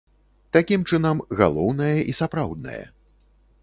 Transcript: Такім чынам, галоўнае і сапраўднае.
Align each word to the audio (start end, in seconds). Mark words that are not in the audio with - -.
Такім 0.57 0.85
чынам, 0.93 1.21
галоўнае 1.43 1.93
і 2.09 2.19
сапраўднае. 2.25 2.85